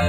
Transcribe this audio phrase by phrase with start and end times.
[0.00, 0.06] 小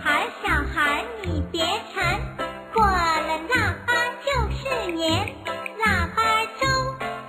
[0.00, 2.20] 孩小孩你别馋
[2.72, 3.92] 过了腊八
[4.24, 5.26] 就是年
[5.84, 6.22] 腊八
[6.60, 6.68] 粥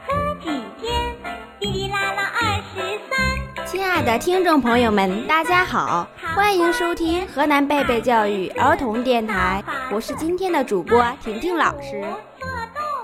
[0.05, 0.45] 喝几
[0.79, 1.15] 天
[1.59, 3.65] 滴滴啦啦二十三。
[3.65, 9.63] 亲爱的听众朋友们大家好欢迎收听河南贝贝教育儿童电台。
[9.91, 12.03] 我是今天的主播婷婷老师。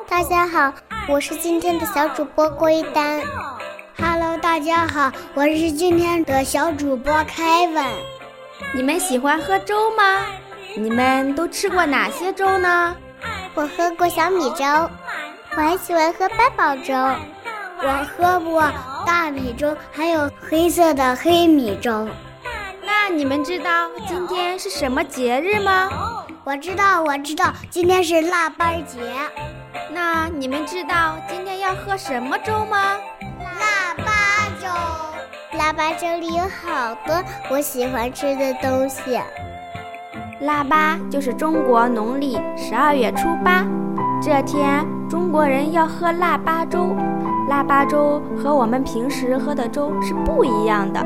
[0.08, 0.74] 大家好，
[1.08, 3.22] 我是今天的小主播郭一丹。
[3.98, 7.86] Hello，大家好，我是今天的小主播凯文。
[8.74, 10.26] 你们喜欢喝粥吗？
[10.76, 12.96] 你们都吃过哪些粥呢？
[13.54, 14.66] 我喝过小米粥，
[15.56, 16.94] 我还喜欢喝八宝粥。
[17.82, 18.64] 我喝过
[19.06, 22.08] 大米粥，还有黑色的黑米粥。
[22.84, 25.90] 那你们知道今天是什么节日吗？
[26.46, 29.00] 我知道，我知道，今天是腊八节。
[29.92, 32.96] 那你们知道今天要喝什么粥吗？
[33.60, 35.58] 腊八粥。
[35.58, 39.20] 腊八粥里有好多我喜欢吃的东西。
[40.42, 43.66] 腊八就是中国农历十二月初八，
[44.22, 46.96] 这天中国人要喝腊八粥。
[47.50, 51.06] 腊八粥和我们平时喝的粥是不一样的，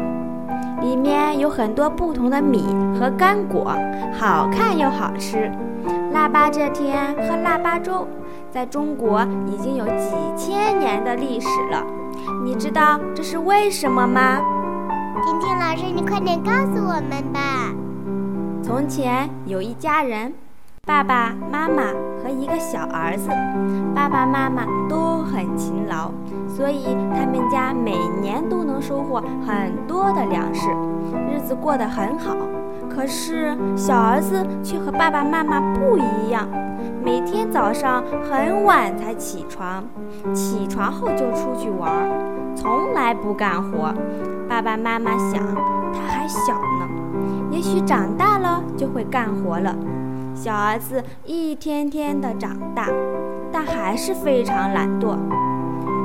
[0.84, 2.64] 里面有很多不同的米
[3.00, 3.74] 和干果，
[4.20, 5.50] 好看又好吃。
[6.12, 8.06] 腊八这天喝腊八粥，
[8.52, 11.84] 在中国已经有几千年的历史了。
[12.44, 14.40] 你知道这是为什么吗？
[15.26, 17.74] 婷婷老师，你快点告诉我们吧。
[18.62, 20.34] 从前有一家人。
[20.86, 21.84] 爸爸妈妈
[22.22, 23.30] 和一个小儿子，
[23.96, 26.12] 爸爸妈妈都很勤劳，
[26.46, 30.68] 所以他们家每年都能收获很多的粮食，
[31.32, 32.36] 日子过得很好。
[32.90, 36.46] 可是小儿子却和爸爸妈妈不一样，
[37.02, 39.86] 每天早上很晚才起床，
[40.34, 41.90] 起床后就出去玩，
[42.58, 43.94] 从来不干活。
[44.50, 45.42] 爸爸妈妈想，
[45.94, 46.90] 他还小呢，
[47.52, 49.74] 也许长大了就会干活了。
[50.36, 52.88] 小儿子一天天的长大，
[53.52, 55.16] 但还是非常懒惰。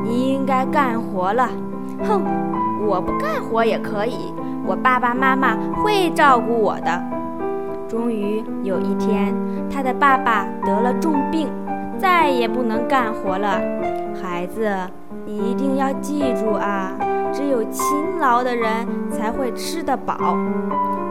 [0.05, 1.49] 你应该干活了。
[2.07, 2.23] 哼，
[2.87, 4.33] 我不干活也可以，
[4.67, 7.03] 我爸爸妈妈会照顾我的。
[7.89, 9.35] 终于有一天，
[9.71, 11.49] 他的爸爸得了重病，
[11.99, 13.61] 再也不能干活了。
[14.23, 14.71] 孩子，
[15.27, 16.93] 你一定要记住啊！
[17.33, 17.85] 只有勤
[18.19, 20.17] 劳的人才会吃得饱。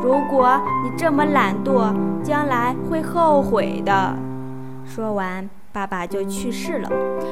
[0.02, 1.94] 如果你这么懒惰，
[2.24, 4.16] 将来会后悔的。
[4.84, 6.90] 说完，爸爸就去世了。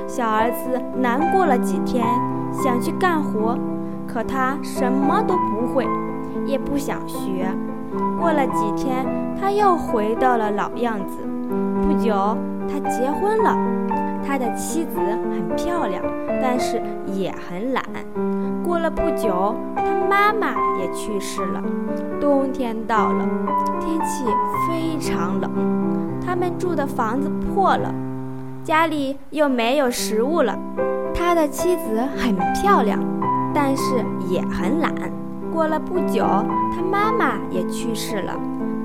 [0.08, 2.06] 小儿子难过了几天，
[2.52, 3.58] 想去干活，
[4.08, 5.88] 可他什么都不会，
[6.46, 7.48] 也不想学。
[8.20, 9.06] 过了几天，
[9.40, 11.18] 他又回到了老样子。
[11.82, 12.14] 不久，
[12.68, 13.58] 他结婚了，
[14.26, 16.02] 他的妻子很漂亮，
[16.42, 16.82] 但是
[17.14, 17.84] 也很懒。
[18.64, 21.62] 过了不久，他妈妈也去世了。
[22.20, 23.26] 冬天到了，
[23.80, 24.26] 天气
[24.68, 25.52] 非常冷，
[26.26, 27.94] 他们住的房子破了，
[28.64, 30.58] 家里又没有食物了。
[31.14, 33.00] 他的妻子很漂亮，
[33.54, 34.92] 但是也很懒。
[35.54, 36.26] 过了不久，
[36.76, 38.34] 他妈妈也去世了。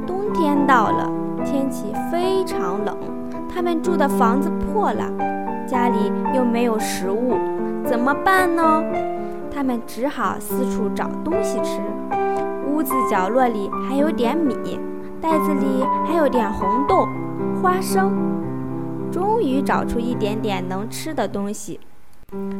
[0.06, 1.10] 冬天到了，
[1.50, 2.96] 天气非常冷，
[3.52, 5.02] 他们住的房子破了，
[5.66, 7.34] 家里又没有食物，
[7.84, 8.80] 怎么办呢？
[9.52, 11.80] 他们只好四处找东西吃。
[12.68, 14.54] 屋子角落里还有点米，
[15.20, 17.08] 袋子里还有点红豆、
[17.60, 18.12] 花生。
[19.10, 21.80] 终于找出一点点能吃的东西，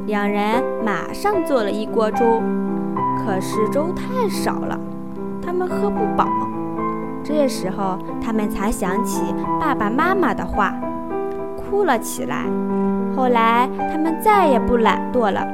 [0.07, 2.43] 两人马上做了一锅粥。
[3.25, 4.77] 可是粥太少了，
[5.41, 6.27] 他们喝不饱。
[7.23, 9.23] 这时候，他们才想起
[9.61, 10.75] 爸爸妈妈的话，
[11.57, 12.45] 哭了起来。
[13.17, 15.47] 后来，他们再也不懒惰了。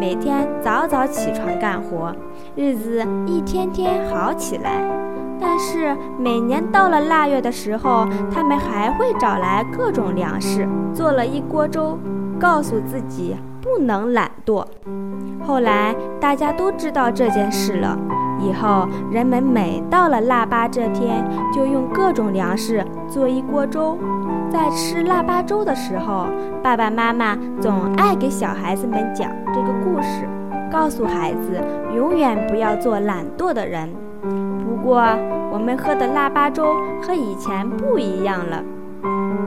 [0.00, 2.14] 每天早早起床干活，
[2.56, 5.03] 日子一天天好起来。
[5.40, 11.98] 但是每年到了腊月的时候，他们还会找来各种粮食，做了一锅粥，
[12.38, 14.64] 告诉自己不能懒惰。
[15.46, 17.98] 后来大家都知道这件事了，
[18.40, 23.98] 以后人们每到了腊八这天，就用各种粮食做一锅粥。
[24.50, 26.26] 在吃腊八粥的时候，
[26.62, 30.26] 爸爸妈妈总爱给小孩子们讲这个故事，
[30.72, 31.60] 告诉孩子
[31.94, 33.88] 永远不要做懒惰的人。
[34.64, 35.02] 不过，
[35.52, 38.62] 我们喝的腊八粥和以前不一样了，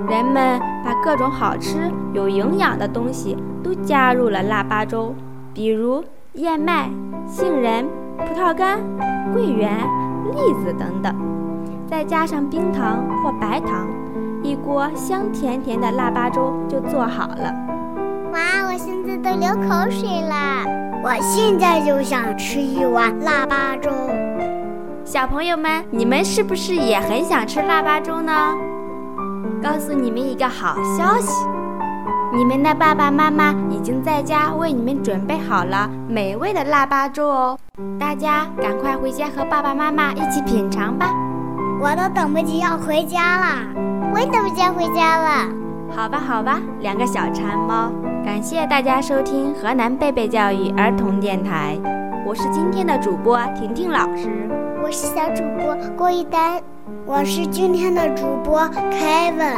[0.10, 1.78] 人们把各种好吃
[2.14, 5.14] 有营养的东西都加入了腊八粥，
[5.54, 6.04] 比如
[6.34, 6.90] 燕麦、
[7.26, 7.86] 杏仁、
[8.18, 8.80] 葡萄干、
[9.34, 9.78] 桂圆、
[10.34, 11.16] 栗子等等，
[11.88, 13.88] 再加上冰糖或白糖。
[14.44, 17.54] 一锅香甜甜的腊八粥就做好了。
[18.32, 20.64] 哇，我现在都流口水了，
[21.04, 23.92] 我现在就想吃一碗腊八粥。
[25.08, 28.34] 小朋友们，你们是不是也很想吃腊八粥呢？
[29.64, 31.48] 告诉你们一个好消息，
[32.36, 37.58] 你们的爸爸妈妈已经在家为你们准备好了美味的腊八粥哦！
[37.98, 41.14] 大家赶快回家和爸爸妈妈一起品尝吧！
[41.80, 43.46] 我都等不及要回家了，
[44.14, 45.50] 我也等不及要回家了。
[45.96, 47.90] 好吧，好吧，两个小馋猫，
[48.26, 51.80] 感谢大家收听河南贝贝教育儿童电台，
[52.26, 54.50] 我是今天的主播婷婷老师，
[54.88, 56.64] 我是小主播郭一丹，
[57.06, 59.58] 我是今天的主播 Kevin，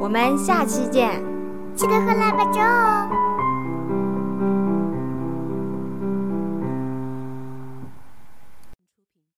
[0.00, 1.22] 我们下期见，
[1.76, 3.21] 记得喝腊八粥哦。